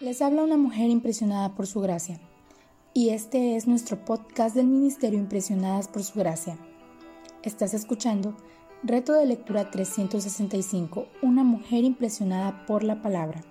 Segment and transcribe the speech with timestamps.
[0.00, 2.18] Les habla una mujer impresionada por su gracia.
[2.94, 6.58] Y este es nuestro podcast del Ministerio Impresionadas por su gracia.
[7.44, 8.34] Estás escuchando
[8.82, 13.44] Reto de Lectura 365, una mujer impresionada por la palabra.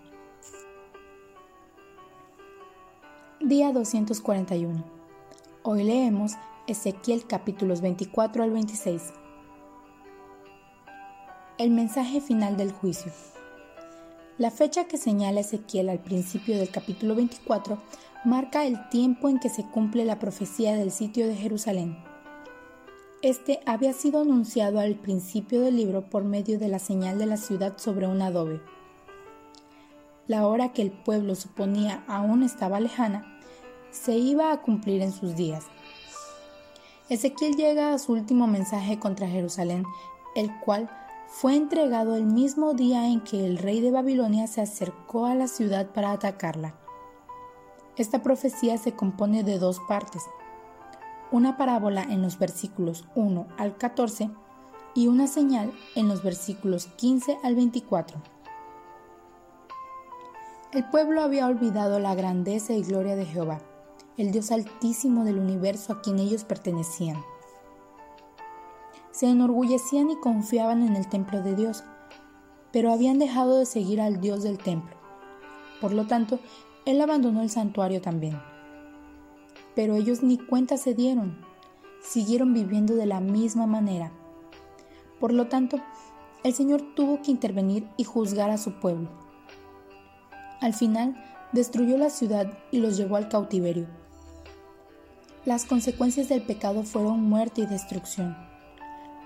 [3.39, 4.84] Día 241.
[5.64, 6.34] Hoy leemos
[6.68, 9.14] Ezequiel capítulos 24 al 26.
[11.57, 13.14] El mensaje final del juicio.
[14.39, 17.77] La fecha que señala Ezequiel al principio del capítulo 24
[18.26, 22.03] marca el tiempo en que se cumple la profecía del sitio de Jerusalén.
[23.22, 27.38] Este había sido anunciado al principio del libro por medio de la señal de la
[27.38, 28.59] ciudad sobre un adobe.
[30.25, 33.39] La hora que el pueblo suponía aún estaba lejana,
[33.91, 35.66] se iba a cumplir en sus días.
[37.08, 39.86] Ezequiel llega a su último mensaje contra Jerusalén,
[40.36, 40.89] el cual
[41.27, 45.48] fue entregado el mismo día en que el rey de Babilonia se acercó a la
[45.48, 46.76] ciudad para atacarla.
[47.98, 50.23] Esta profecía se compone de dos partes,
[51.31, 54.30] una parábola en los versículos 1 al 14
[54.95, 58.22] y una señal en los versículos 15 al 24.
[60.72, 63.59] El pueblo había olvidado la grandeza y gloria de Jehová,
[64.17, 67.23] el Dios altísimo del universo a quien ellos pertenecían
[69.23, 71.85] se enorgullecían y confiaban en el templo de Dios,
[72.73, 74.97] pero habían dejado de seguir al Dios del templo.
[75.79, 76.41] Por lo tanto,
[76.83, 78.38] él abandonó el santuario también.
[79.75, 81.38] Pero ellos ni cuenta se dieron,
[82.01, 84.11] siguieron viviendo de la misma manera.
[85.21, 85.79] Por lo tanto,
[86.44, 89.07] el Señor tuvo que intervenir y juzgar a su pueblo.
[90.59, 91.16] Al final,
[91.53, 93.88] destruyó la ciudad y los llevó al cautiverio.
[95.45, 98.51] Las consecuencias del pecado fueron muerte y destrucción.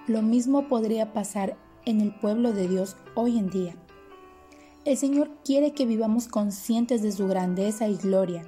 [0.07, 3.75] Lo mismo podría pasar en el pueblo de Dios hoy en día.
[4.85, 8.47] El Señor quiere que vivamos conscientes de su grandeza y gloria.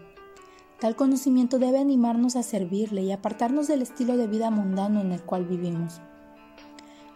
[0.80, 5.22] Tal conocimiento debe animarnos a servirle y apartarnos del estilo de vida mundano en el
[5.22, 6.00] cual vivimos.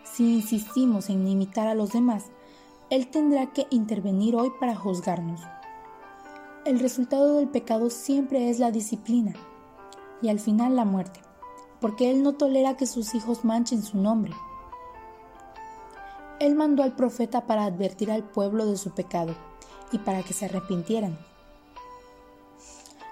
[0.03, 2.25] Si insistimos en imitar a los demás,
[2.90, 5.40] Él tendrá que intervenir hoy para juzgarnos.
[6.66, 9.35] El resultado del pecado siempre es la disciplina
[10.22, 11.22] y al final la muerte
[11.83, 14.31] porque Él no tolera que sus hijos manchen su nombre.
[16.39, 19.35] Él mandó al profeta para advertir al pueblo de su pecado
[19.91, 21.19] y para que se arrepintieran.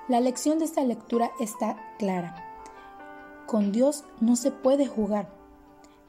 [0.07, 2.33] La lección de esta lectura está clara.
[3.45, 5.29] Con Dios no se puede jugar.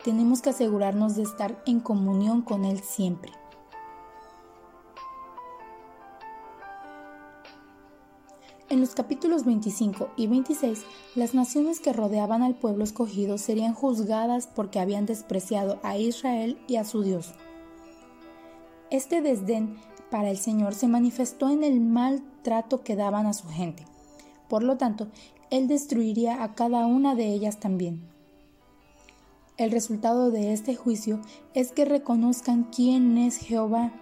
[0.05, 3.33] Tenemos que asegurarnos de estar en comunión con Él siempre.
[8.73, 14.47] En los capítulos 25 y 26, las naciones que rodeaban al pueblo escogido serían juzgadas
[14.47, 17.35] porque habían despreciado a Israel y a su Dios.
[18.91, 19.77] Este desdén
[20.11, 23.85] para el Señor se manifestó en el mal trato que daban a su gente.
[24.49, 25.09] Por lo tanto,
[25.51, 28.01] Él destruiría a cada una de ellas también.
[29.59, 31.21] El resultado de este juicio
[31.53, 33.93] es que reconozcan quién es Jehová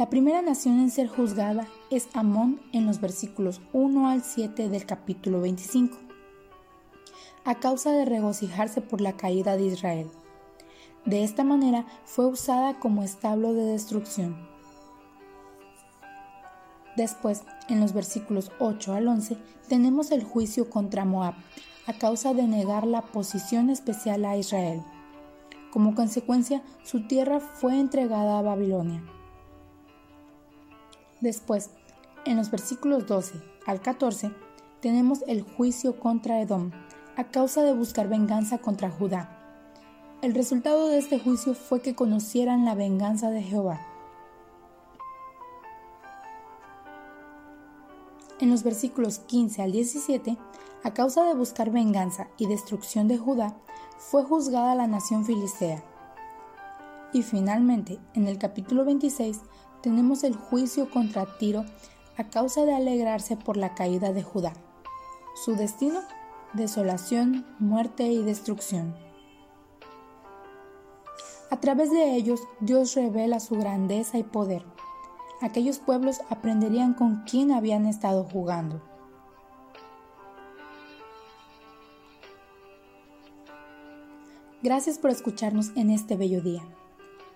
[0.00, 4.86] la primera nación en ser juzgada es Amón en los versículos 1 al 7 del
[4.86, 5.98] capítulo 25,
[7.44, 10.10] a causa de regocijarse por la caída de Israel.
[11.04, 14.48] De esta manera fue usada como establo de destrucción.
[16.96, 19.36] Después, en los versículos 8 al 11,
[19.68, 21.34] tenemos el juicio contra Moab,
[21.86, 24.82] a causa de negar la posición especial a Israel.
[25.70, 29.02] Como consecuencia, su tierra fue entregada a Babilonia.
[31.20, 31.70] Después,
[32.24, 34.32] en los versículos 12 al 14,
[34.80, 36.70] tenemos el juicio contra Edom,
[37.16, 39.36] a causa de buscar venganza contra Judá.
[40.22, 43.80] El resultado de este juicio fue que conocieran la venganza de Jehová.
[48.38, 50.38] En los versículos 15 al 17,
[50.82, 53.54] a causa de buscar venganza y destrucción de Judá,
[53.98, 55.82] fue juzgada la nación filistea.
[57.12, 59.40] Y finalmente, en el capítulo 26,
[59.82, 61.64] tenemos el juicio contra Tiro
[62.16, 64.52] a causa de alegrarse por la caída de Judá.
[65.44, 66.00] Su destino,
[66.52, 68.94] desolación, muerte y destrucción.
[71.50, 74.64] A través de ellos Dios revela su grandeza y poder.
[75.40, 78.82] Aquellos pueblos aprenderían con quién habían estado jugando.
[84.62, 86.62] Gracias por escucharnos en este bello día.